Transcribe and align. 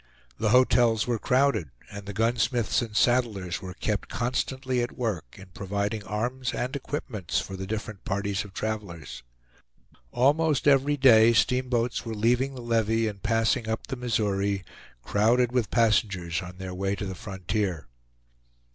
The 0.39 0.49
hotels 0.49 1.05
were 1.05 1.19
crowded, 1.19 1.69
and 1.91 2.07
the 2.07 2.11
gunsmiths 2.11 2.81
and 2.81 2.97
saddlers 2.97 3.61
were 3.61 3.75
kept 3.75 4.09
constantly 4.09 4.81
at 4.81 4.97
work 4.97 5.35
in 5.37 5.49
providing 5.53 6.03
arms 6.05 6.53
and 6.55 6.75
equipments 6.75 7.39
for 7.39 7.55
the 7.55 7.67
different 7.67 8.03
parties 8.03 8.43
of 8.43 8.51
travelers. 8.51 9.21
Almost 10.11 10.67
every 10.67 10.97
day 10.97 11.33
steamboats 11.33 12.03
were 12.03 12.15
leaving 12.15 12.55
the 12.55 12.61
levee 12.63 13.07
and 13.07 13.21
passing 13.21 13.69
up 13.69 13.85
the 13.85 13.95
Missouri, 13.95 14.63
crowded 15.03 15.51
with 15.51 15.69
passengers 15.69 16.41
on 16.41 16.57
their 16.57 16.73
way 16.73 16.95
to 16.95 17.05
the 17.05 17.13
frontier. 17.13 17.85